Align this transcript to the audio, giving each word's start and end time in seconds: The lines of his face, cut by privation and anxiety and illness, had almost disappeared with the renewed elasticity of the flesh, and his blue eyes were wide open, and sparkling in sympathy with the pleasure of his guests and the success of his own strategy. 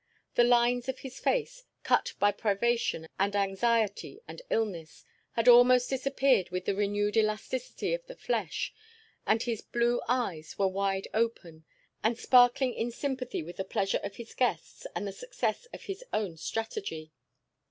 The 0.33 0.43
lines 0.43 0.89
of 0.89 1.01
his 1.01 1.19
face, 1.19 1.63
cut 1.83 2.13
by 2.17 2.31
privation 2.31 3.07
and 3.19 3.35
anxiety 3.35 4.19
and 4.27 4.41
illness, 4.49 5.05
had 5.33 5.47
almost 5.47 5.91
disappeared 5.91 6.49
with 6.49 6.65
the 6.65 6.73
renewed 6.73 7.17
elasticity 7.17 7.93
of 7.93 8.07
the 8.07 8.15
flesh, 8.15 8.73
and 9.27 9.43
his 9.43 9.61
blue 9.61 10.01
eyes 10.09 10.57
were 10.57 10.67
wide 10.67 11.07
open, 11.13 11.65
and 12.03 12.17
sparkling 12.17 12.73
in 12.73 12.89
sympathy 12.89 13.43
with 13.43 13.57
the 13.57 13.63
pleasure 13.63 13.99
of 13.99 14.15
his 14.15 14.33
guests 14.33 14.87
and 14.95 15.05
the 15.07 15.11
success 15.11 15.67
of 15.71 15.83
his 15.83 16.03
own 16.11 16.35
strategy. 16.35 17.11